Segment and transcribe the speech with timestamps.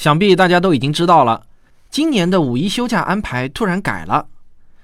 [0.00, 1.42] 想必大家都已经知道了，
[1.90, 4.28] 今年的五一休假安排突然改了，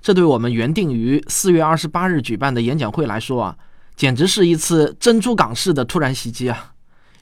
[0.00, 3.56] 这对我们原定于四月二十八日举办的演讲会来说啊，
[3.96, 6.74] 简直是一次珍珠港式的突然袭击啊！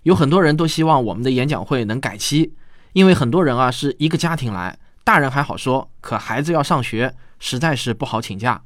[0.02, 2.52] 有很多人都希望我们的演讲会能改期，
[2.92, 8.60] 因为很多人啊是一个家庭来，大人还好说，可孩子要上学，实在是不好请假。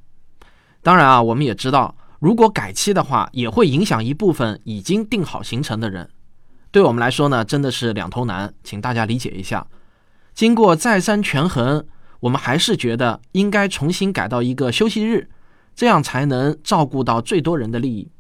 [0.83, 6.11] 当然啊，我们也知道，如果改期的话，也会影响一部分已经定好行程的人。
[6.73, 9.67] 对我们来说呢，真的是两头难，请大家理解一下。
[10.35, 11.85] 经过再三权衡，
[12.21, 15.29] 我们还是觉得应该重新改到一个休息日，
[15.77, 18.11] 这样才能照顾到最多人的利益。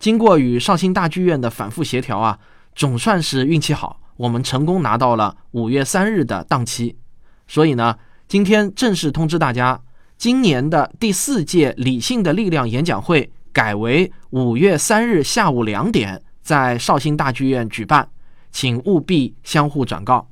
[0.00, 2.36] 经过与绍兴大剧院的反复协调啊，
[2.74, 6.98] 总算是运气好，我们成功拿到了五月三日的档期。
[7.46, 9.80] 所以呢，今天正式通知大家，
[10.18, 16.20] 今年的第四届理性的力量演讲会改为五月三日下午两点。
[16.44, 18.10] 在绍兴大剧院举办，
[18.52, 20.28] 请务必相互转告。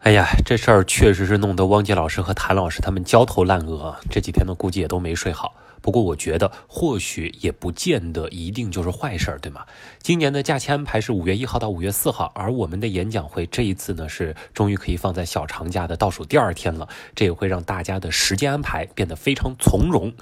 [0.00, 5.54] 哎呀，这事儿确实是弄得汪杰老师和谭老师他们焦头烂额，这几天呢估计也都没睡好。
[5.80, 9.64] 不过我觉得或许也不见得一定就是坏事儿，对吗？
[10.00, 20.12] 今年的假期安排是五月一号到五月四号，而我们的演讲会这一次呢是终于可以放在小长假的倒数第二天了，这也会让大家的时间安排变得非常从容。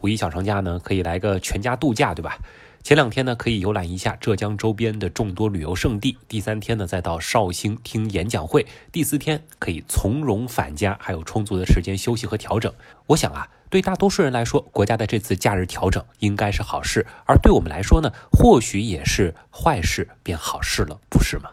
[0.00, 2.38] 五一小长假呢可以来个全家度假，对吧？
[2.82, 12.72] 前两天呢，可以游览一下浙江周边的众多旅游胜地；第三天呢，再到绍兴听演讲会；第四天可以从容返家，还有充足的时间休息和调整。
[13.06, 21.50] 我想啊，对大多数人来说，国家的这次假日调整应该是好事；而对我们来说呢，或许也是坏事变好事了，不是吗？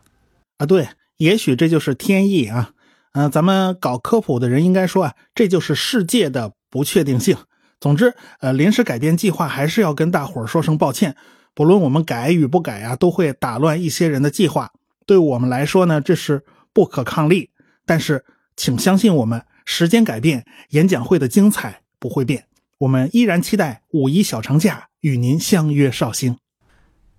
[0.57, 2.71] 啊，对，也许这就是天意啊。
[3.13, 7.37] 嗯，咱们搞科普的人应该说啊，这就是世界的不确定性。
[7.79, 11.15] 总之，呃，临时改变计划还是要跟大伙儿说声抱歉。
[11.55, 14.71] 不论我们改与不改啊，都会打乱一些人的计划。
[15.05, 17.49] 对我们来说呢，这是不可抗力。
[17.85, 18.23] 但是，
[18.55, 22.45] 请相信我们，时间改变，演讲会的精彩不会变。
[22.79, 26.37] 我们依然期待五一小长假与您相约绍兴。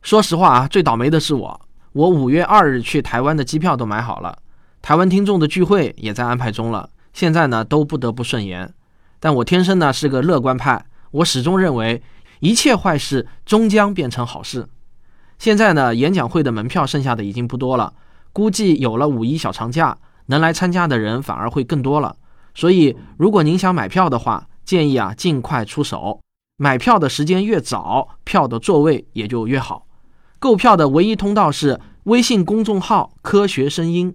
[0.01, 1.61] 说实话啊，最倒霉的是我，
[1.93, 4.39] 我五月二日去台湾的机票都买好了，
[4.81, 6.91] 台湾听众的聚会也在安排中了。
[7.13, 8.73] 现在呢，都不得不顺延。
[9.21, 12.03] 但我天生呢是个乐观派，我始终认为
[12.41, 14.67] 一切坏事终将变成好事。
[15.39, 17.93] 现在呢，演讲会的门票剩下的已经不多了，
[18.33, 22.17] 估计有了五一小长假，能来参加的人反而会更多了。
[22.55, 26.21] 所以，如果您想买票的话，建议啊尽快出手。
[26.57, 29.87] 买票的时间越早，票的座位也就越好。
[30.39, 34.15] 购票的唯一通道是微信公众号“科学声音”，